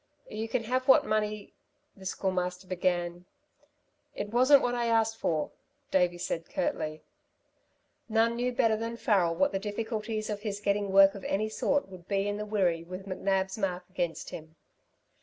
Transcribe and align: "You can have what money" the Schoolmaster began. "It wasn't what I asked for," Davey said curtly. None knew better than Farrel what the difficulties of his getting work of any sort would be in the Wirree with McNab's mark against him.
"You 0.31 0.49
can 0.49 0.63
have 0.63 0.87
what 0.87 1.05
money" 1.05 1.53
the 1.95 2.07
Schoolmaster 2.07 2.65
began. 2.65 3.25
"It 4.15 4.31
wasn't 4.33 4.63
what 4.63 4.73
I 4.73 4.87
asked 4.87 5.15
for," 5.17 5.51
Davey 5.91 6.17
said 6.17 6.49
curtly. 6.49 7.03
None 8.09 8.35
knew 8.35 8.51
better 8.51 8.75
than 8.75 8.97
Farrel 8.97 9.35
what 9.35 9.51
the 9.51 9.59
difficulties 9.59 10.27
of 10.31 10.39
his 10.41 10.59
getting 10.59 10.91
work 10.91 11.13
of 11.13 11.23
any 11.25 11.49
sort 11.49 11.87
would 11.87 12.07
be 12.07 12.27
in 12.27 12.37
the 12.37 12.47
Wirree 12.47 12.83
with 12.83 13.05
McNab's 13.05 13.59
mark 13.59 13.83
against 13.91 14.31
him. 14.31 14.55